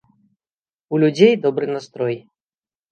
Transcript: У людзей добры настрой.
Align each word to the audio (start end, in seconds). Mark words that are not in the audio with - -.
У 0.93 1.03
людзей 1.03 1.33
добры 1.45 1.65
настрой. 1.77 2.15